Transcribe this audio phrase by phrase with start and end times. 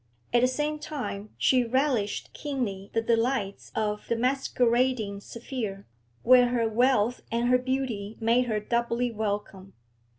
[0.33, 5.85] At the same time she relished keenly the delights of the masquerading sphere,
[6.23, 9.73] where her wealth and her beauty made her doubly welcome.